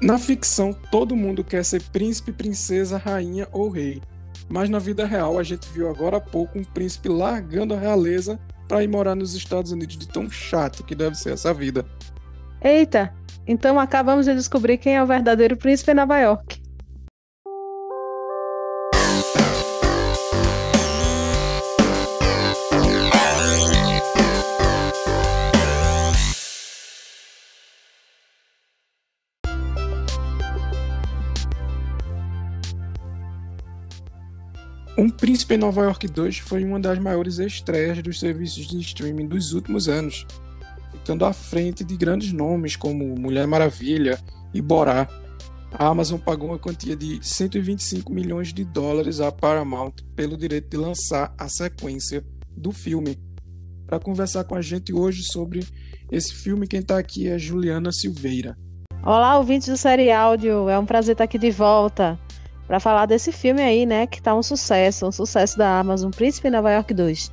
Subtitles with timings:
[0.00, 4.02] Na ficção, todo mundo quer ser príncipe, princesa, rainha ou rei.
[4.48, 8.38] Mas na vida real, a gente viu agora há pouco um príncipe largando a realeza
[8.68, 11.84] para ir morar nos Estados Unidos de tão chato que deve ser essa vida.
[12.62, 13.12] Eita,
[13.46, 16.63] então acabamos de descobrir quem é o verdadeiro príncipe em Nova York.
[34.96, 39.26] Um Príncipe em Nova York 2 foi uma das maiores estreias dos serviços de streaming
[39.26, 40.24] dos últimos anos,
[40.92, 44.22] ficando à frente de grandes nomes como Mulher Maravilha
[44.54, 45.08] e Borá.
[45.72, 50.76] A Amazon pagou uma quantia de 125 milhões de dólares à Paramount pelo direito de
[50.76, 52.24] lançar a sequência
[52.56, 53.18] do filme.
[53.88, 55.66] Para conversar com a gente hoje sobre
[56.08, 58.56] esse filme, quem está aqui é Juliana Silveira.
[59.02, 62.16] Olá, ouvintes do Série Áudio, é um prazer estar aqui de volta
[62.66, 66.50] para falar desse filme aí, né, que tá um sucesso, um sucesso da Amazon, Príncipe
[66.50, 67.30] Nova York 2.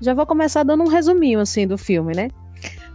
[0.00, 2.28] Já vou começar dando um resuminho assim do filme, né?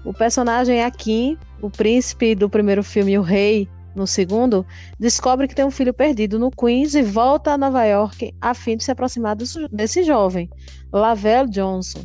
[0.04, 4.66] O personagem Akin, o príncipe do primeiro filme, o rei no segundo,
[5.00, 8.78] descobre que tem um filho perdido no Queens e volta a Nova York a fim
[8.78, 9.36] de se aproximar
[9.72, 10.50] desse jovem,
[10.94, 12.04] Lavelle Johnson.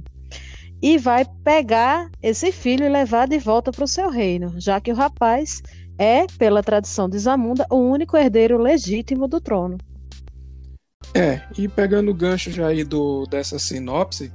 [0.81, 4.91] E vai pegar esse filho e levar de volta para o seu reino, já que
[4.91, 5.63] o rapaz
[5.98, 9.79] é, pela tradição de Zamunda, o único herdeiro legítimo do trono.
[11.15, 14.33] É, e pegando o gancho já aí do, dessa sinopse,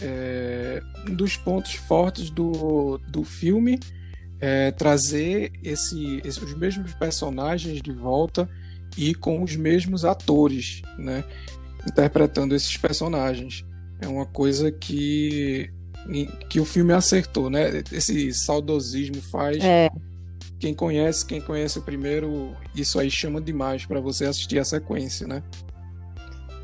[0.00, 3.78] é, um dos pontos fortes do, do filme
[4.40, 8.48] é trazer esse, esse, os mesmos personagens de volta
[8.96, 11.24] e com os mesmos atores, né,
[11.86, 13.64] interpretando esses personagens.
[14.00, 15.70] É uma coisa que,
[16.48, 17.82] que o filme acertou, né?
[17.90, 19.88] Esse saudosismo faz é
[20.64, 25.26] quem conhece, quem conhece o primeiro, isso aí chama demais para você assistir a sequência,
[25.26, 25.42] né?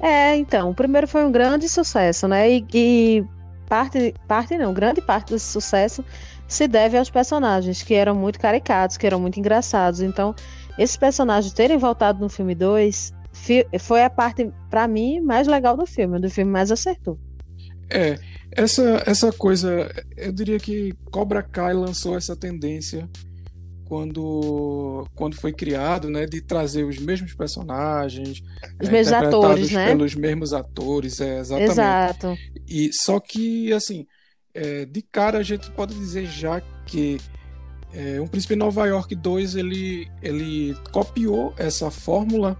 [0.00, 2.50] É, então, o primeiro foi um grande sucesso, né?
[2.50, 3.24] E, e
[3.68, 6.02] parte, parte não, grande parte desse sucesso
[6.48, 10.00] se deve aos personagens, que eram muito caricatos, que eram muito engraçados.
[10.00, 10.34] Então,
[10.78, 13.12] esses personagens terem voltado no filme 2
[13.78, 17.18] foi a parte, para mim, mais legal do filme, do filme mais acertou.
[17.90, 18.18] É,
[18.50, 23.06] essa, essa coisa, eu diria que Cobra Kai lançou essa tendência
[23.90, 28.40] quando, quando foi criado, né, de trazer os mesmos personagens,
[28.80, 29.88] os é, mesmos atores, né?
[29.88, 31.72] pelos mesmos atores, é, exatamente.
[31.72, 32.38] Exato.
[32.68, 34.06] E só que assim,
[34.54, 37.18] é, de cara a gente pode dizer já que
[37.92, 42.56] é, um Príncipe Nova York 2 ele ele copiou essa fórmula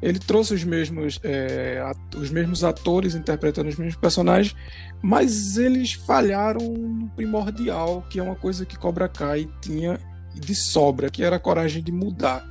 [0.00, 1.82] ele trouxe os mesmos, é,
[2.14, 4.54] os mesmos atores interpretando os mesmos personagens,
[5.02, 9.98] mas eles falharam no primordial, que é uma coisa que Cobra Kai tinha
[10.34, 12.44] de sobra, que era a coragem de mudar.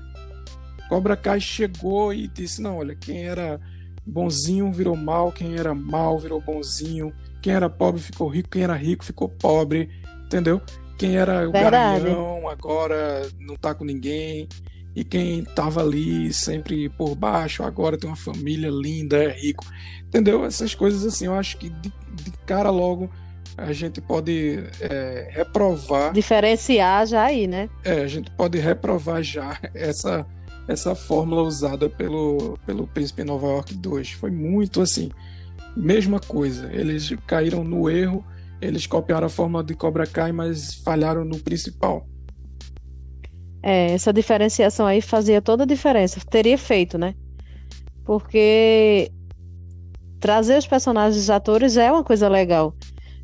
[0.89, 3.59] Cobra Kai chegou e disse: não, olha, quem era
[4.05, 8.75] bonzinho virou mal, quem era mal virou bonzinho, quem era pobre ficou rico, quem era
[8.75, 9.89] rico ficou pobre,
[10.25, 10.61] entendeu?
[10.97, 12.03] Quem era o Verdade.
[12.03, 14.47] garanhão agora não tá com ninguém.
[14.95, 19.65] E quem tava ali sempre por baixo, agora tem uma família linda, é rico.
[20.05, 20.45] Entendeu?
[20.45, 23.09] Essas coisas assim, eu acho que de, de cara logo
[23.57, 26.11] a gente pode é, reprovar.
[26.13, 27.69] Diferenciar já aí, né?
[27.83, 30.25] É, a gente pode reprovar já essa,
[30.67, 34.11] essa fórmula usada pelo, pelo Príncipe Nova York 2.
[34.11, 35.11] Foi muito assim,
[35.75, 36.69] mesma coisa.
[36.73, 38.25] Eles caíram no erro,
[38.61, 42.07] eles copiaram a fórmula de Cobra Kai, mas falharam no principal.
[43.61, 46.19] É, essa diferenciação aí fazia toda a diferença.
[46.29, 47.13] Teria feito, né?
[48.03, 49.09] Porque
[50.19, 52.75] trazer os personagens atores é uma coisa legal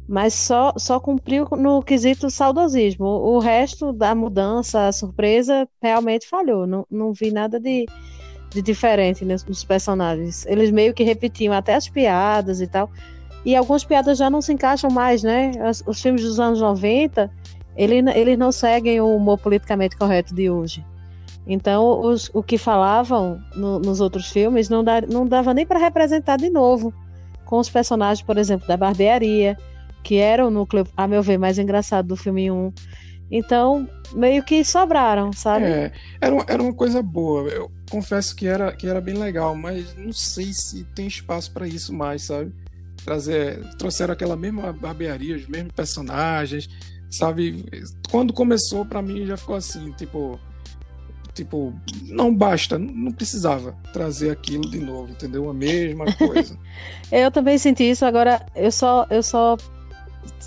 [0.10, 3.06] mas só, só cumpriu no quesito saudosismo.
[3.06, 6.66] O resto da mudança, a surpresa, realmente falhou.
[6.66, 7.86] Não, não vi nada de,
[8.50, 10.48] de diferente nos personagens.
[10.48, 12.90] Eles meio que repetiam até as piadas e tal.
[13.46, 15.52] E algumas piadas já não se encaixam mais, né?
[15.70, 17.32] Os, os filmes dos anos 90,
[17.78, 20.84] ele, eles não seguem o humor politicamente correto de hoje.
[21.46, 25.78] Então, os, o que falavam no, nos outros filmes não, dá, não dava nem para
[25.78, 26.92] representar de novo
[27.46, 29.56] com os personagens, por exemplo, da barbearia
[30.04, 32.74] que era o núcleo, a meu ver, mais engraçado do filme 1.
[33.32, 35.66] Então, meio que sobraram, sabe?
[35.66, 37.48] É, era, era uma coisa boa.
[37.50, 41.68] Eu confesso que era, que era bem legal, mas não sei se tem espaço para
[41.68, 42.52] isso mais, sabe?
[43.04, 46.68] Trazer, trouxeram aquela mesma barbearia, os mesmos personagens,
[47.10, 47.66] sabe?
[48.10, 50.40] Quando começou, para mim já ficou assim, tipo,
[51.34, 51.74] tipo,
[52.08, 55.50] não basta, não precisava trazer aquilo de novo, entendeu?
[55.50, 56.58] A mesma coisa.
[57.12, 59.56] eu também senti isso, agora eu só eu só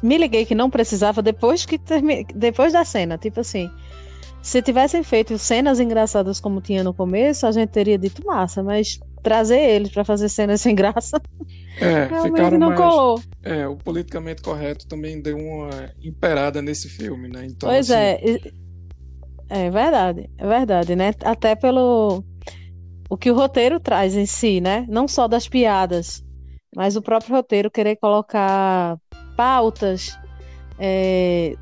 [0.02, 2.24] me liguei que não precisava depois que termi...
[2.34, 3.70] depois da cena, tipo assim.
[4.42, 8.98] Se tivessem feito cenas engraçadas como tinha no começo, a gente teria dito massa, mas
[9.22, 11.20] trazer eles para fazer cenas sem graça.
[11.80, 13.22] É, ficaram não mais, colou.
[13.42, 15.70] É, o politicamente correto também deu uma
[16.02, 17.46] imperada nesse filme, né?
[17.46, 18.00] Então, pois assim...
[18.00, 18.62] é.
[19.54, 21.12] É verdade, é verdade, né?
[21.22, 22.24] Até pelo
[23.10, 24.86] o que o roteiro traz em si, né?
[24.88, 26.24] Não só das piadas,
[26.74, 28.98] mas o próprio roteiro querer colocar
[29.36, 30.18] pautas,
[30.78, 31.56] é,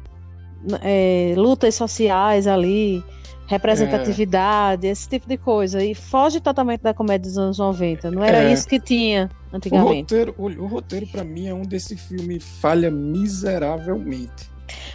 [0.83, 3.03] é, lutas sociais ali,
[3.47, 4.91] representatividade, é.
[4.91, 5.83] esse tipo de coisa.
[5.83, 8.11] E foge totalmente da comédia dos anos 90.
[8.11, 8.53] Não era é.
[8.53, 10.15] isso que tinha antigamente.
[10.15, 14.51] O roteiro, o, o roteiro para mim, é um desse filme falha miseravelmente.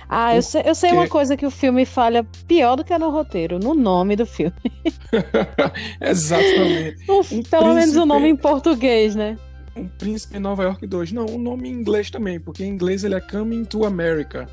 [0.07, 3.09] Ah, eu sei, eu sei uma coisa que o filme falha pior do que no
[3.09, 4.53] roteiro, no nome do filme.
[5.99, 7.03] Exatamente.
[7.09, 9.37] Um pelo príncipe, menos o nome em português, né?
[9.75, 11.11] Um Príncipe em Nova York 2.
[11.11, 14.47] Não, o um nome em inglês também, porque em inglês ele é Coming to America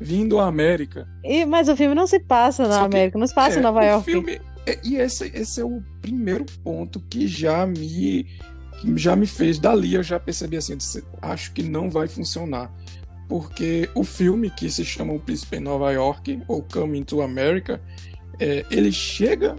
[0.00, 1.08] vindo à América.
[1.22, 3.62] E, mas o filme não se passa na Só América, não se passa é, em
[3.62, 4.04] Nova York.
[4.04, 8.26] Filme, é, e esse, esse é o primeiro ponto que já me
[8.80, 10.76] que já me fez dali eu já percebi assim,
[11.22, 12.70] acho que não vai funcionar.
[13.28, 17.80] Porque o filme que se chama O Príncipe em Nova York, ou Coming to America,
[18.38, 19.56] é, ele chega,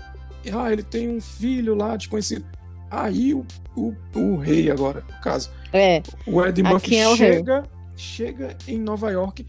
[0.53, 2.45] ah, ele tem um filho lá desconhecido.
[2.89, 3.45] Aí o,
[3.75, 5.49] o, o rei agora, no caso.
[5.73, 6.01] É.
[6.25, 7.63] O Ed Murphy é chega,
[7.95, 9.45] chega em Nova York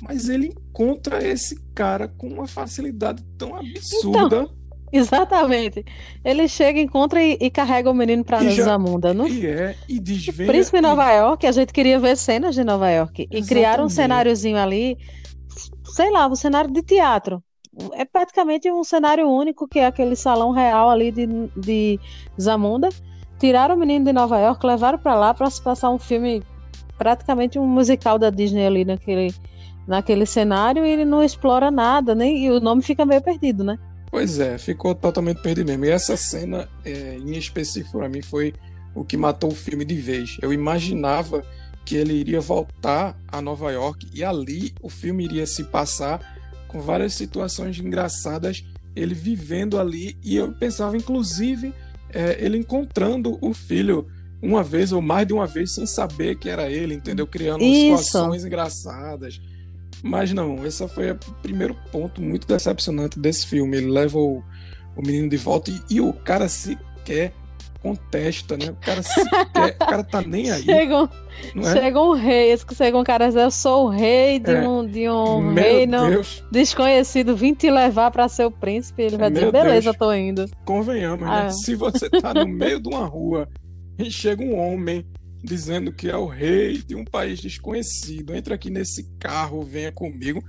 [0.00, 4.26] mas ele encontra esse cara com uma facilidade tão absurda.
[4.26, 4.50] Então,
[4.92, 5.84] exatamente.
[6.24, 9.26] Ele chega, encontra e, e carrega o menino para Zamunda, não?
[9.26, 10.46] E é, e desvia.
[10.46, 13.28] Príncipe em Nova York, a gente queria ver cenas de Nova York.
[13.30, 14.96] E criaram um cenáriozinho ali,
[15.94, 17.42] sei lá, um cenário de teatro.
[17.92, 21.26] É praticamente um cenário único, que é aquele salão real ali de,
[21.56, 22.00] de
[22.40, 22.88] Zamunda.
[23.38, 26.42] Tiraram o menino de Nova York, levaram para lá para se passar um filme,
[26.98, 29.32] praticamente um musical da Disney ali naquele
[29.86, 33.76] naquele cenário e ele não explora nada, nem e o nome fica meio perdido, né?
[34.10, 35.84] Pois é, ficou totalmente perdido mesmo.
[35.84, 38.54] E essa cena, é, em específico, para mim, foi
[38.94, 40.36] o que matou o filme de vez.
[40.42, 41.44] Eu imaginava
[41.84, 46.39] que ele iria voltar a Nova York e ali o filme iria se passar
[46.70, 48.64] com várias situações engraçadas,
[48.94, 50.16] ele vivendo ali.
[50.22, 51.74] E eu pensava, inclusive,
[52.12, 54.06] é, ele encontrando o filho
[54.40, 57.26] uma vez ou mais de uma vez sem saber que era ele, entendeu?
[57.26, 59.40] Criando situações engraçadas.
[60.02, 63.76] Mas não, esse foi o primeiro ponto muito decepcionante desse filme.
[63.76, 64.42] Ele leva o,
[64.96, 67.34] o menino de volta e, e o cara sequer
[67.82, 68.70] contesta, né?
[68.70, 70.62] O cara sequer, o cara tá nem aí.
[70.62, 71.08] Chega um,
[71.60, 71.72] é?
[71.72, 74.68] chega um rei, esse que chega um cara eu sou o rei de é.
[74.68, 75.98] um, de um reino
[76.50, 79.02] desconhecido, vim te levar para ser o príncipe.
[79.02, 79.96] Ele vai Meu dizer, beleza, Deus.
[79.96, 80.46] tô indo.
[80.64, 81.32] Convenhamos, né?
[81.32, 81.44] ah.
[81.44, 81.50] né?
[81.50, 83.48] Se você tá no meio de uma rua
[83.98, 85.04] e chega um homem
[85.42, 88.34] dizendo que é o rei de um país desconhecido.
[88.34, 90.42] Entra aqui nesse carro, venha comigo.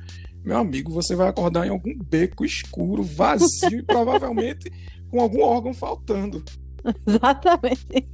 [0.43, 4.71] Meu amigo, você vai acordar em algum beco escuro, vazio e provavelmente
[5.09, 6.43] com algum órgão faltando.
[7.07, 8.07] Exatamente.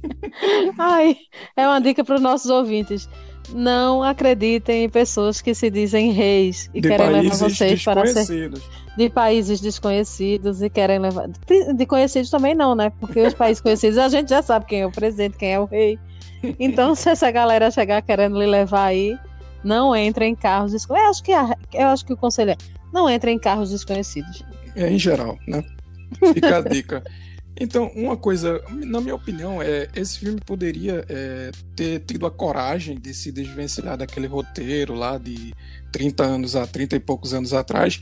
[0.78, 1.16] Ai,
[1.56, 3.08] é uma dica para os nossos ouvintes.
[3.54, 8.52] Não acreditem em pessoas que se dizem reis e de querem levar vocês para ser
[8.96, 12.90] de países desconhecidos e querem levar de conhecidos também não, né?
[12.98, 15.66] Porque os países conhecidos a gente já sabe quem é o presidente, quem é o
[15.66, 15.98] rei.
[16.58, 19.16] Então, se essa galera chegar querendo lhe levar aí,
[19.62, 21.04] não entre em carros desconhecidos.
[21.04, 22.56] Eu acho que, a, eu acho que o conselho é
[22.92, 24.42] não entre em carros desconhecidos.
[24.74, 25.62] É, em geral, né?
[26.34, 27.02] Fica a dica.
[27.60, 32.98] Então, uma coisa, na minha opinião, é esse filme poderia é, ter tido a coragem
[32.98, 35.52] de se desvencilhar daquele roteiro lá de
[35.90, 38.00] 30 anos a 30 e poucos anos atrás,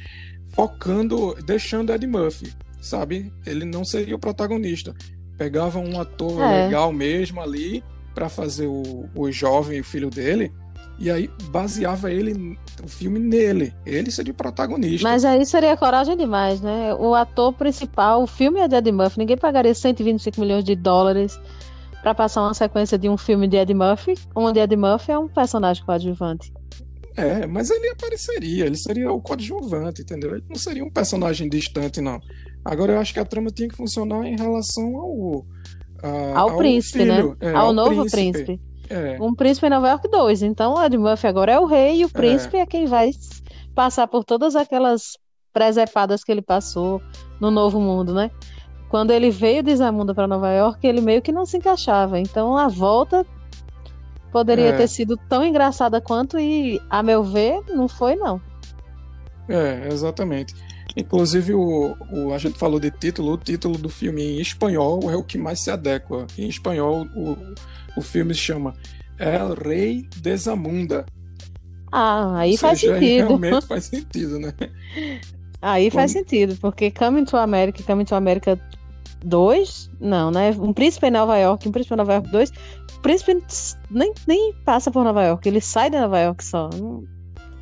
[0.48, 3.32] focando, deixando Ed Murphy, sabe?
[3.46, 4.94] Ele não seria o protagonista.
[5.38, 6.64] Pegava um ator é.
[6.64, 7.82] legal mesmo ali
[8.14, 10.52] para fazer o, o jovem, o filho dele,
[10.98, 13.74] e aí baseava ele, o filme nele.
[13.84, 15.06] Ele seria o protagonista.
[15.06, 16.94] Mas aí seria coragem demais, né?
[16.94, 19.18] O ator principal, o filme é de Ed Murphy.
[19.18, 21.38] Ninguém pagaria 125 milhões de dólares
[22.02, 25.28] para passar uma sequência de um filme de Ed Murphy, onde Ed Murphy é um
[25.28, 26.52] personagem coadjuvante.
[27.16, 30.34] É, mas ele apareceria, ele seria o coadjuvante, entendeu?
[30.34, 32.20] Ele não seria um personagem distante, não.
[32.64, 35.46] Agora eu acho que a trama tinha que funcionar em relação ao,
[36.02, 37.16] ao, ao, príncipe, né?
[37.16, 37.36] filho, né?
[37.40, 38.44] É, ao, ao, novo príncipe.
[38.44, 38.60] príncipe.
[38.88, 39.16] É.
[39.20, 40.42] Um príncipe em Nova York 2.
[40.42, 42.10] Então, Ed Murphy agora é o rei e o é.
[42.10, 42.60] príncipe é.
[42.60, 43.10] é quem vai
[43.74, 45.18] passar por todas aquelas
[45.52, 47.00] presepadas que ele passou
[47.40, 48.30] no Novo Mundo, né?
[48.88, 52.18] Quando ele veio de Zamunda para Nova York, ele meio que não se encaixava.
[52.18, 53.26] Então, a volta
[54.30, 54.76] poderia é.
[54.76, 58.40] ter sido tão engraçada quanto e, a meu ver, não foi, não.
[59.48, 60.54] É, exatamente.
[60.96, 65.16] Inclusive, o, o, a gente falou de título, o título do filme em espanhol é
[65.16, 66.26] o que mais se adequa.
[66.38, 67.36] Em espanhol, o,
[67.98, 68.74] o filme se chama
[69.18, 71.04] El Rei de Zamunda.
[71.92, 73.28] Ah, aí faz sentido.
[73.28, 74.54] Realmente faz sentido, né?
[75.60, 78.58] Aí faz sentido, porque Coming to America e Coming to America
[79.22, 80.50] 2, não, né?
[80.58, 82.50] Um príncipe em Nova York, um príncipe em Nova York 2,
[82.96, 83.42] o príncipe
[83.90, 86.70] nem, nem passa por Nova York, ele sai de Nova York só.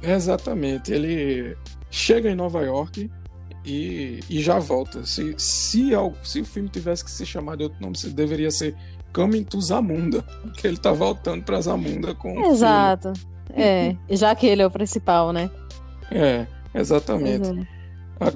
[0.02, 1.56] Exatamente, ele
[1.90, 3.10] chega em Nova York
[3.64, 5.04] e, e já volta.
[5.06, 5.90] Se, se,
[6.22, 8.76] se o filme tivesse que ser chamado de outro nome, deveria ser
[9.12, 13.12] Coming to Zamunda, porque ele tá voltando pra Zamunda com Exato.
[13.50, 15.50] É, já que ele é o principal, né?
[16.10, 17.48] É, exatamente.
[17.48, 17.64] Uhum.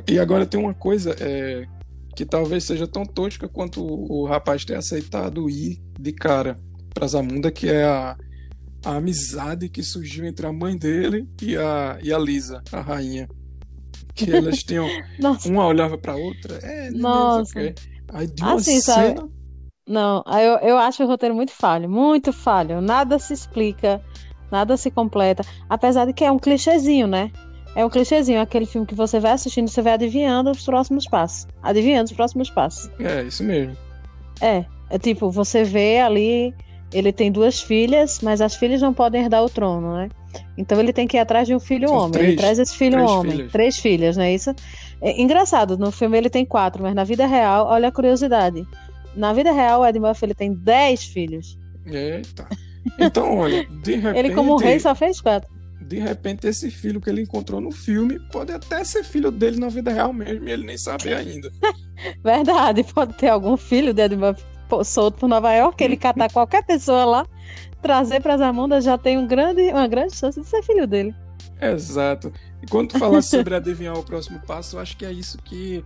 [0.06, 1.66] E agora tem uma coisa é,
[2.14, 6.56] que talvez seja tão tosca quanto o, o rapaz ter aceitado ir de cara
[6.94, 8.16] pra Zamunda, que é a,
[8.84, 13.28] a amizade que surgiu entre a mãe dele e a, e a Lisa, a rainha.
[14.24, 14.86] Que elas tinham.
[15.46, 16.58] uma olhava pra outra.
[16.62, 17.74] É, Nossa.
[18.12, 19.16] Aí de uma assim, cena.
[19.16, 19.38] Sabe?
[19.88, 22.80] Não, eu, eu acho o roteiro muito falho, muito falho.
[22.80, 24.02] Nada se explica,
[24.50, 25.42] nada se completa.
[25.68, 27.30] Apesar de que é um clichêzinho, né?
[27.74, 31.46] É um clichêzinho, aquele filme que você vai assistindo, você vai adivinhando os próximos passos.
[31.62, 32.90] Adivinhando os próximos passos.
[32.98, 33.76] É, isso mesmo.
[34.40, 36.54] É, é tipo, você vê ali,
[36.92, 40.08] ele tem duas filhas, mas as filhas não podem herdar o trono, né?
[40.56, 42.12] Então ele tem que ir atrás de um filho São homem.
[42.12, 43.32] Três, ele traz esse filho homem.
[43.32, 43.52] Filhas.
[43.52, 44.54] Três filhas, não é isso?
[45.00, 48.66] É engraçado, no filme ele tem quatro, mas na vida real, olha a curiosidade.
[49.14, 51.58] Na vida real, o Ed Murphy ele tem dez filhos.
[51.86, 52.48] Eita.
[52.98, 54.18] Então, olha, de repente.
[54.18, 55.48] ele, como rei, só fez quatro.
[55.80, 59.68] De repente, esse filho que ele encontrou no filme pode até ser filho dele na
[59.68, 61.50] vida real mesmo, e ele nem sabe ainda.
[62.22, 64.42] Verdade, pode ter algum filho de Ed Murphy
[64.84, 67.26] solto por Nova York, ele catar qualquer pessoa lá,
[67.80, 71.14] trazer para Zamunda, já tem um grande, uma grande chance de ser filho dele.
[71.60, 72.32] Exato.
[72.62, 72.92] E quando
[73.22, 75.84] sobre adivinhar o próximo passo, eu acho que é isso que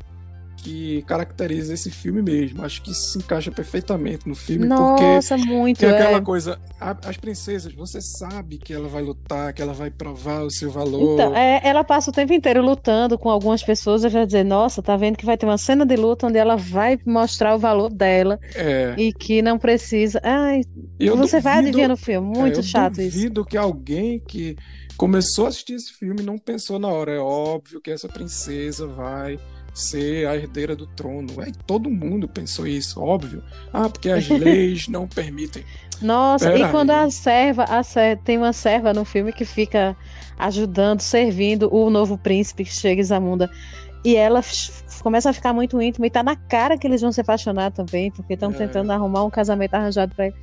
[0.57, 2.65] que caracteriza esse filme mesmo.
[2.65, 4.67] Acho que se encaixa perfeitamente no filme.
[4.67, 5.79] Nossa, porque muito.
[5.79, 6.21] Tem aquela é.
[6.21, 6.59] coisa.
[6.81, 10.71] A, as princesas, você sabe que ela vai lutar, que ela vai provar o seu
[10.71, 11.15] valor.
[11.15, 14.05] Então, é, ela passa o tempo inteiro lutando com algumas pessoas.
[14.05, 16.57] Eu já dizer, nossa, tá vendo que vai ter uma cena de luta onde ela
[16.57, 18.39] vai mostrar o valor dela.
[18.55, 18.95] É.
[18.97, 20.21] E que não precisa.
[20.23, 20.63] Ai,
[20.99, 22.39] eu você duvido, vai adivinhar o filme.
[22.39, 23.03] Muito é, chato isso.
[23.03, 24.57] Eu duvido que alguém que
[24.97, 27.13] começou a assistir esse filme não pensou na hora.
[27.13, 29.39] É óbvio que essa princesa vai
[29.75, 31.41] ser a herdeira do trono.
[31.43, 33.43] É, todo mundo pensou isso, óbvio.
[33.73, 35.65] Ah, porque as leis não permitem.
[36.01, 37.07] Nossa, Pera e quando aí.
[37.07, 39.97] a serva, a serva, tem uma serva no filme que fica
[40.39, 43.51] ajudando, servindo o novo príncipe que chega em Zamunda.
[44.05, 44.41] E ela
[45.01, 48.11] começa a ficar muito íntima e tá na cara que eles vão se apaixonar também,
[48.11, 48.55] porque estão é.
[48.55, 50.37] tentando arrumar um casamento arranjado para ele.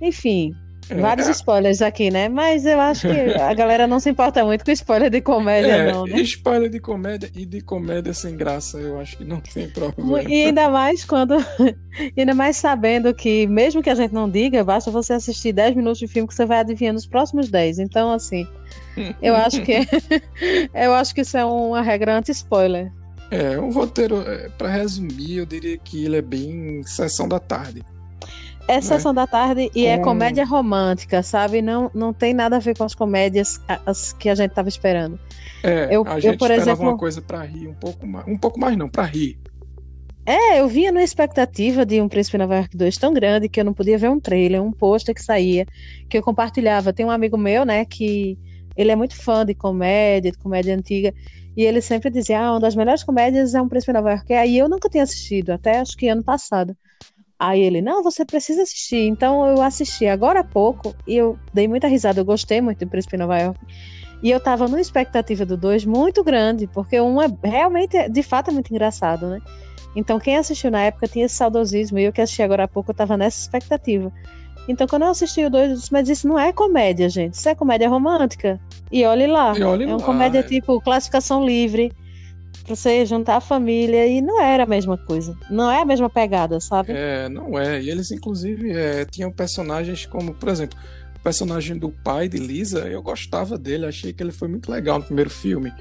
[0.00, 0.54] Enfim.
[0.88, 2.28] Vários spoilers aqui, né?
[2.28, 5.92] Mas eu acho que a galera não se importa muito com spoiler de comédia, é,
[5.92, 6.20] não, né?
[6.20, 10.22] Spoiler de comédia e de comédia sem graça, eu acho que não tem problema.
[10.22, 11.34] E ainda mais quando.
[12.16, 15.98] ainda mais sabendo que, mesmo que a gente não diga, basta você assistir 10 minutos
[15.98, 17.78] de filme que você vai adivinhando os próximos 10.
[17.78, 18.46] Então, assim,
[19.22, 19.78] eu acho que.
[20.74, 22.92] eu acho que isso é uma regra anti-spoiler.
[23.30, 27.82] É, um roteiro, é, para resumir, eu diria que ele é bem sessão da tarde.
[28.66, 29.16] É Sessão né?
[29.16, 31.60] da Tarde e é comédia romântica, sabe?
[31.60, 35.18] Não, não tem nada a ver com as comédias as que a gente estava esperando.
[35.62, 38.26] É, eu, a gente eu, por esperava exemplo, uma coisa para rir, um pouco mais,
[38.26, 39.38] um pouco mais não, para rir.
[40.26, 43.64] É, eu vinha numa expectativa de um Príncipe Nova York 2 tão grande que eu
[43.64, 45.66] não podia ver um trailer, um pôster que saía,
[46.08, 46.94] que eu compartilhava.
[46.94, 48.38] Tem um amigo meu, né, que
[48.74, 51.12] ele é muito fã de comédia, de comédia antiga,
[51.54, 54.32] e ele sempre dizia, ah, uma das melhores comédias é um Príncipe Nova York.
[54.32, 56.74] Aí eu nunca tinha assistido, até acho que ano passado.
[57.46, 59.06] Aí ele, não, você precisa assistir.
[59.06, 62.18] Então eu assisti agora há pouco e eu dei muita risada.
[62.18, 63.60] Eu gostei muito do Príncipe Nova York.
[64.22, 68.48] E eu tava numa expectativa do 2 muito grande, porque um é realmente, de fato,
[68.48, 69.40] é muito engraçado, né?
[69.94, 72.90] Então quem assistiu na época tinha esse saudosismo e eu que assisti agora há pouco
[72.90, 74.10] eu tava nessa expectativa.
[74.66, 77.34] Então quando eu assisti o 2, eu disse, mas isso não é comédia, gente.
[77.34, 78.58] Isso é comédia romântica.
[78.90, 79.52] E olhe lá.
[79.54, 80.42] E olhe é uma lá, comédia é.
[80.42, 81.92] tipo classificação livre
[82.64, 85.36] pra você juntar a família e não era a mesma coisa.
[85.50, 86.92] Não é a mesma pegada, sabe?
[86.92, 87.82] É, não é.
[87.82, 90.78] E eles, inclusive, é, tinham personagens como, por exemplo,
[91.16, 94.98] o personagem do pai de Lisa, eu gostava dele, achei que ele foi muito legal
[94.98, 95.72] no primeiro filme.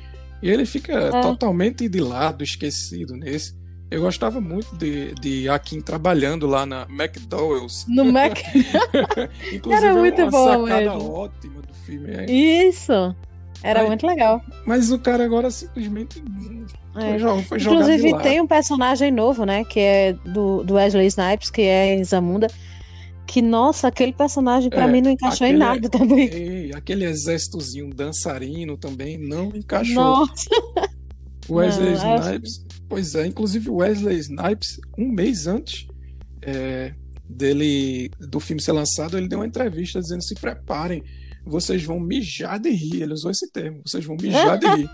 [0.42, 1.22] E ele fica é.
[1.22, 3.56] totalmente de lado, esquecido nesse.
[3.90, 7.86] Eu gostava muito de, de Akin trabalhando lá na McDowell's.
[7.88, 8.40] No Mac.
[9.54, 11.14] Inclusive, Era muito é uma bom sacada mesmo.
[11.14, 12.10] ótima do filme.
[12.12, 12.26] É.
[12.30, 13.16] Isso.
[13.64, 14.42] Era Aí, muito legal.
[14.66, 16.22] Mas o cara agora simplesmente
[16.96, 17.18] é.
[17.18, 19.64] foi, foi Inclusive tem um personagem novo, né?
[19.64, 22.48] Que é do, do Wesley Snipes, que é Zamunda.
[23.26, 26.30] Que, nossa, aquele personagem para é, mim não encaixou aquele, em nada também.
[26.30, 29.96] É, aquele exércitozinho dançarino também não encaixou.
[29.96, 30.50] Nossa.
[31.50, 32.66] Wesley não, Snipes.
[32.70, 32.82] Acho...
[32.90, 35.88] Pois é, inclusive Wesley Snipes, um mês antes
[36.42, 36.94] é,
[37.28, 41.02] dele do filme ser lançado, ele deu uma entrevista dizendo se preparem
[41.46, 43.04] vocês vão mijar de rir.
[43.04, 44.90] Ele usou esse termo, vocês vão mijar de rir.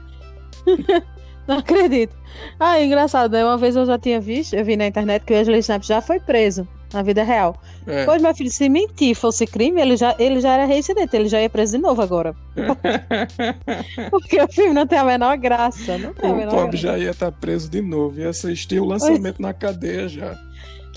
[1.47, 2.15] Não acredito.
[2.59, 3.43] Ah, engraçado, né?
[3.43, 5.99] Uma vez eu já tinha visto, eu vi na internet que o Wesley Snipes já
[5.99, 7.55] foi preso na vida real.
[7.87, 8.05] É.
[8.05, 11.41] Pois, meu filho, se mentir fosse crime, ele já, ele já era reincidente, ele já
[11.41, 12.35] ia preso de novo agora.
[14.11, 15.97] Porque o filme não tem a menor graça.
[15.97, 18.85] Não tem o menor pobre já ia estar tá preso de novo, ia assistir o
[18.85, 20.37] lançamento na cadeia já.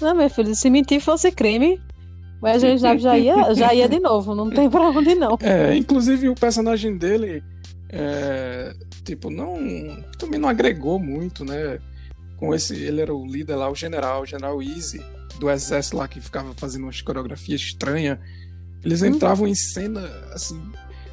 [0.03, 1.81] Não, meu filho, se mentir fosse crime,
[2.43, 5.39] o Wesley Snipes já ia, já ia de novo, não tem pra onde não.
[5.41, 7.43] É, inclusive o personagem dele,
[7.89, 9.57] é, tipo, não,
[10.19, 11.79] também não agregou muito, né?
[12.37, 15.01] Com esse, ele era o líder lá, o general, o general Easy
[15.39, 18.19] do exército lá que ficava fazendo umas coreografias estranhas.
[18.85, 19.07] Eles hum.
[19.07, 20.61] entravam em cena, assim,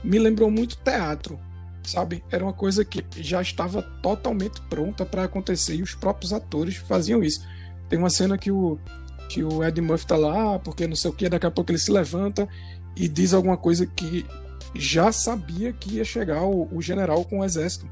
[0.03, 1.39] me lembrou muito teatro,
[1.83, 2.23] sabe?
[2.31, 7.23] Era uma coisa que já estava totalmente pronta para acontecer e os próprios atores faziam
[7.23, 7.45] isso.
[7.87, 8.79] Tem uma cena que o,
[9.29, 11.77] que o Ed Murphy tá lá, porque não sei o que, daqui a pouco ele
[11.77, 12.49] se levanta
[12.97, 14.25] e diz alguma coisa que
[14.75, 17.87] já sabia que ia chegar o, o general com o exército.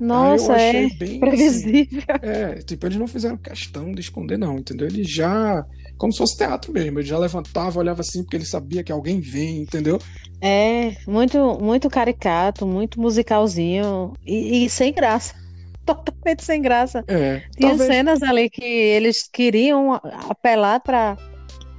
[0.00, 2.02] Nossa, é bem, previsível.
[2.08, 4.88] Assim, é, tipo, eles não fizeram questão de esconder, não, entendeu?
[4.88, 5.64] Ele já.
[5.96, 6.98] Como se fosse teatro mesmo.
[6.98, 10.00] Ele já levantava, olhava assim, porque ele sabia que alguém vem, entendeu?
[10.40, 15.43] É, muito, muito caricato, muito musicalzinho e, e sem graça.
[15.84, 17.04] Totalmente sem graça.
[17.06, 17.90] É, Tinha talvez...
[17.90, 19.94] cenas ali que eles queriam
[20.28, 21.16] apelar para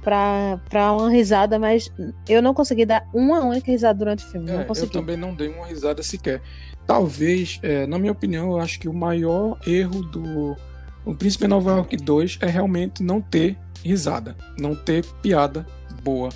[0.06, 1.92] para uma risada, mas
[2.28, 4.48] eu não consegui dar uma única risada durante o filme.
[4.52, 6.40] É, eu também não dei uma risada sequer.
[6.86, 10.56] Talvez, é, na minha opinião, eu acho que o maior erro do
[11.04, 15.66] O Príncipe Nova York 2 é realmente não ter risada, não ter piada
[16.04, 16.28] boa.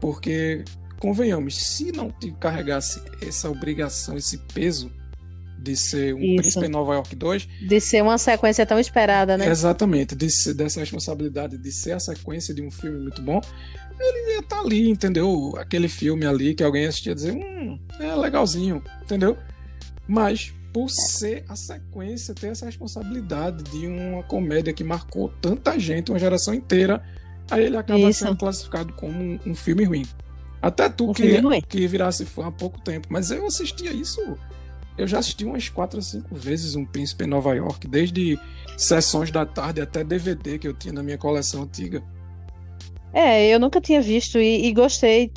[0.00, 0.64] Porque,
[0.98, 4.90] convenhamos, se não te carregasse essa obrigação, esse peso
[5.58, 6.36] de ser um Isso.
[6.36, 7.48] Príncipe Nova York 2.
[7.68, 9.48] De ser uma sequência tão esperada, né?
[9.48, 13.40] Exatamente, de ser, dessa responsabilidade de ser a sequência de um filme muito bom.
[13.98, 15.54] Ele ia estar tá ali, entendeu?
[15.56, 19.38] Aquele filme ali que alguém assistia dizer, hum, é legalzinho, entendeu?
[20.06, 26.10] Mas por ser a sequência, ter essa responsabilidade de uma comédia que marcou tanta gente,
[26.10, 27.00] uma geração inteira,
[27.48, 28.24] aí ele acaba Isso.
[28.24, 30.04] sendo classificado como um, um, filme ruim.
[30.60, 34.20] Até tu um que, que virasse fã há pouco tempo, mas eu assistia isso.
[34.96, 38.38] Eu já assisti umas quatro ou cinco vezes Um Príncipe em Nova York, desde
[38.76, 42.02] sessões da tarde até DVD que eu tinha na minha coleção antiga.
[43.12, 45.32] É, eu nunca tinha visto e, e gostei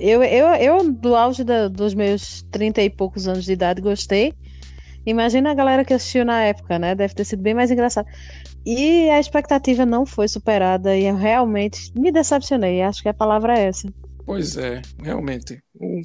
[0.00, 4.32] eu, eu, eu do auge da, dos meus 30 e poucos anos de idade, gostei.
[5.04, 6.94] Imagina a galera que assistiu na época, né?
[6.94, 8.06] Deve ter sido bem mais engraçado.
[8.64, 12.82] E a expectativa não foi superada e eu realmente me decepcionei.
[12.82, 13.88] Acho que a palavra é essa.
[14.24, 15.62] Pois é, realmente.
[15.74, 16.00] O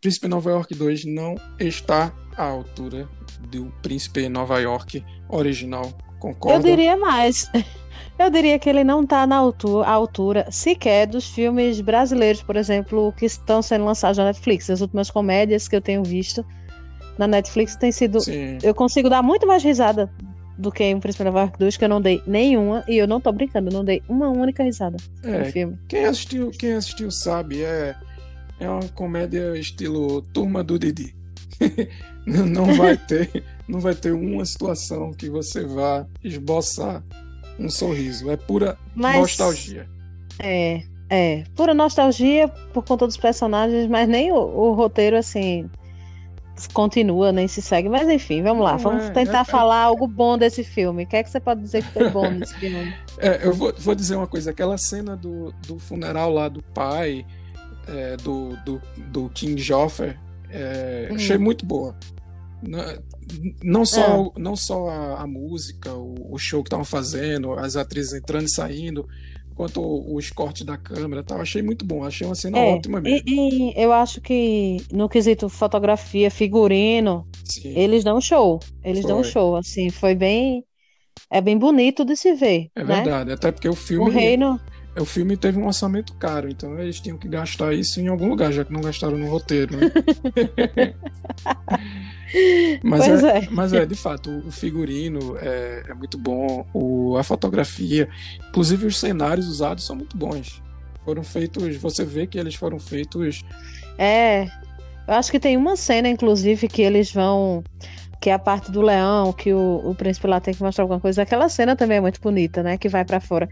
[0.00, 3.08] Príncipe Nova York 2 não está à altura
[3.50, 5.92] do Príncipe Nova York original.
[6.18, 6.56] Concorda?
[6.56, 7.50] Eu diria mais.
[8.16, 13.12] Eu diria que ele não está na altura, altura sequer dos filmes brasileiros, por exemplo,
[13.16, 14.70] que estão sendo lançados na Netflix.
[14.70, 16.46] As últimas comédias que eu tenho visto
[17.18, 18.20] na Netflix tem sido.
[18.20, 18.58] Sim.
[18.62, 20.08] Eu consigo dar muito mais risada
[20.56, 23.20] do que um Príncipe Nova York 2, que eu não dei nenhuma, e eu não
[23.20, 25.78] tô brincando, eu não dei uma única risada é, no filme.
[25.88, 27.96] Quem assistiu, quem assistiu sabe, é,
[28.60, 31.14] é uma comédia estilo Turma do Didi.
[32.26, 37.02] não vai ter não vai ter uma situação que você vá esboçar
[37.58, 38.30] um sorriso.
[38.30, 39.88] É pura mas, nostalgia.
[40.38, 41.44] É, é.
[41.56, 45.68] Pura nostalgia por conta dos personagens, mas nem o, o roteiro, assim,
[46.72, 47.88] continua, nem se segue.
[47.88, 48.72] Mas enfim, vamos lá.
[48.72, 51.04] Não vamos é, tentar é, falar é, algo bom desse filme.
[51.04, 52.94] O que é que você pode dizer que foi bom nesse filme?
[53.18, 54.50] É, eu vou, vou dizer uma coisa.
[54.50, 57.24] Aquela cena do, do funeral lá do pai,
[57.88, 60.18] é, do, do, do King Joffer,
[60.50, 61.14] é, hum.
[61.16, 61.96] achei muito boa.
[63.62, 64.40] Não só, é.
[64.40, 68.50] não só a, a música, o, o, show que estavam fazendo, as atrizes entrando e
[68.50, 69.06] saindo,
[69.54, 69.80] quanto
[70.14, 71.40] os cortes da câmera tal.
[71.40, 73.28] Achei muito bom, achei uma cena é, ótima mesmo.
[73.28, 77.76] E, e, eu acho que no quesito fotografia, figurino, Sim.
[77.76, 78.60] eles dão show.
[78.82, 79.10] Eles foi.
[79.10, 80.64] dão show, assim, foi bem.
[81.30, 82.70] É bem bonito de se ver.
[82.74, 82.96] É né?
[82.96, 84.04] verdade, até porque o filme.
[84.04, 84.60] O reino.
[84.96, 88.52] O filme teve um orçamento caro, então eles tinham que gastar isso em algum lugar,
[88.52, 89.76] já que não gastaram no roteiro.
[89.76, 89.90] Né?
[92.82, 97.24] mas, é, é, mas é, de fato, o figurino é, é muito bom, o, a
[97.24, 98.08] fotografia,
[98.48, 100.62] inclusive os cenários usados são muito bons.
[101.04, 103.42] Foram feitos, você vê que eles foram feitos.
[103.98, 104.48] É,
[105.06, 107.62] eu acho que tem uma cena, inclusive, que eles vão
[108.24, 110.98] que é a parte do leão, que o, o príncipe lá tem que mostrar alguma
[110.98, 111.20] coisa.
[111.20, 112.78] Aquela cena também é muito bonita, né?
[112.78, 113.46] Que vai para fora.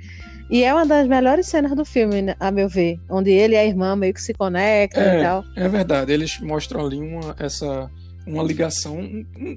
[0.51, 3.59] E é uma das melhores cenas do filme, né, a meu ver, onde ele e
[3.59, 5.45] a irmã meio que se conectam é, e tal.
[5.57, 7.91] É verdade, eles mostram ali uma, essa,
[8.27, 8.99] uma ligação,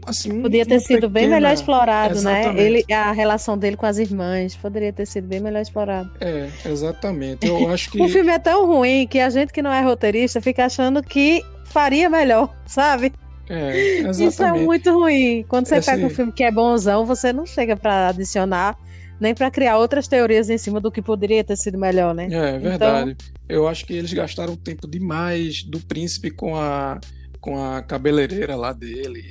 [0.06, 1.10] assim, Podia ter sido pequena...
[1.10, 2.42] bem melhor explorado, né?
[2.42, 2.56] exatamente.
[2.58, 2.62] né?
[2.62, 6.12] Ele, a relação dele com as irmãs poderia ter sido bem melhor explorado.
[6.20, 7.48] É, exatamente.
[7.48, 10.42] Eu acho que o filme é tão ruim que a gente que não é roteirista
[10.42, 13.14] fica achando que faria melhor, sabe?
[13.50, 14.00] É.
[14.12, 15.46] Isso é muito ruim.
[15.48, 18.78] Quando você Esse- pega um filme que é bonzão, você não chega pra adicionar,
[19.20, 22.28] nem pra criar outras teorias em cima do que poderia ter sido melhor, né?
[22.32, 23.16] É verdade.
[23.48, 27.00] Eu acho que eles gastaram tempo demais do príncipe com a
[27.40, 29.24] com a cabeleireira lá dele.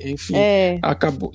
[0.00, 1.30] Enfim, É, acabou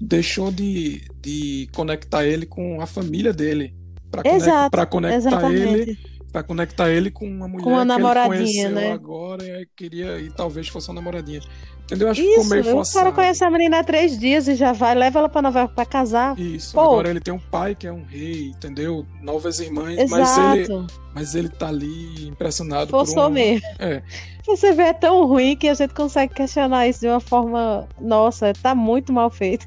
[0.00, 3.74] deixou de, de conectar ele com a família dele
[4.10, 4.22] para
[4.70, 5.96] para conectar ele.
[6.32, 8.92] Para conectar ele com uma mulher Com uma que ele namoradinha, conheceu né?
[8.92, 11.40] agora e queria e talvez fosse uma namoradinha.
[11.84, 12.10] Entendeu?
[12.10, 13.12] Acho que ficou Isso, meio o cara forçado.
[13.14, 15.86] conhece a menina há três dias e já vai, leva ela pra Nova York pra
[15.86, 16.38] casar.
[16.38, 16.80] Isso, Pô.
[16.82, 19.06] agora ele tem um pai que é um rei, entendeu?
[19.22, 20.86] Novas irmãs, mas ele, Exato.
[21.14, 23.66] mas ele tá ali impressionado por Forçou um, mesmo.
[23.78, 24.02] É,
[24.44, 27.88] Você vê, é tão ruim que a gente consegue questionar isso de uma forma.
[27.98, 29.66] Nossa, tá muito mal feito.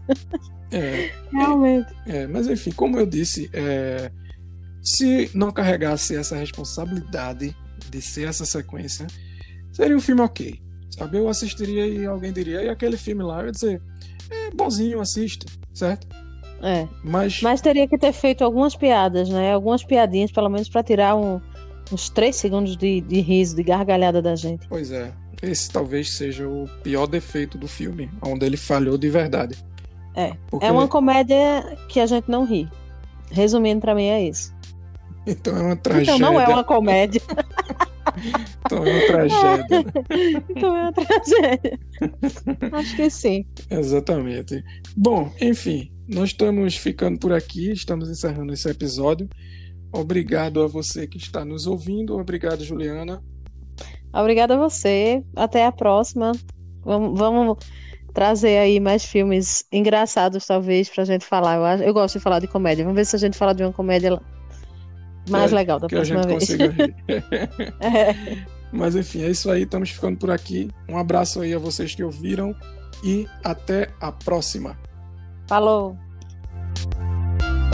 [0.71, 1.91] é, Realmente.
[2.06, 4.12] é, mas enfim, como eu disse, é,
[4.81, 7.55] se não carregasse essa responsabilidade
[7.89, 9.07] de ser essa sequência,
[9.71, 10.59] seria um filme ok.
[10.89, 11.17] Sabe?
[11.17, 13.81] Eu assistiria e alguém diria, e aquele filme lá, eu ia dizer,
[14.29, 16.07] é bonzinho, assiste, certo?
[16.61, 16.87] É.
[17.03, 19.53] Mas, Mas teria que ter feito algumas piadas, né?
[19.53, 21.39] Algumas piadinhas, pelo menos pra tirar um-
[21.91, 24.67] uns três segundos de, de riso, de gargalhada da gente.
[24.67, 29.55] pois é, esse talvez seja o pior defeito do filme, onde ele falhou de verdade.
[30.15, 30.33] É.
[30.49, 32.67] Porque, É uma comédia que a gente não ri.
[33.31, 34.53] Resumindo, pra mim é isso.
[35.25, 36.13] Então é uma tragédia.
[36.15, 37.21] Então não é uma comédia,
[38.65, 39.84] Então é uma tragédia.
[39.84, 39.91] né?
[40.49, 41.79] então é uma tragédia.
[42.73, 43.45] Acho que sim.
[43.69, 44.63] Exatamente.
[44.95, 49.29] Bom, enfim, nós estamos ficando por aqui, estamos encerrando esse episódio.
[49.93, 52.17] Obrigado a você que está nos ouvindo.
[52.17, 53.21] Obrigado, Juliana.
[54.13, 55.23] Obrigada a você.
[55.36, 56.31] Até a próxima.
[56.84, 57.57] Vamos, vamos
[58.13, 61.55] trazer aí mais filmes engraçados, talvez, pra gente falar.
[61.55, 62.84] Eu, acho- eu gosto de falar de comédia.
[62.84, 64.19] Vamos ver se a gente fala de uma comédia
[65.29, 66.39] mais a- legal da que a próxima gente vez.
[66.39, 66.95] consiga rir.
[67.79, 68.15] É.
[68.71, 69.63] Mas enfim, é isso aí.
[69.63, 70.69] Estamos ficando por aqui.
[70.88, 72.55] Um abraço aí a vocês que ouviram
[73.03, 74.77] e até a próxima.
[75.47, 75.97] Falou.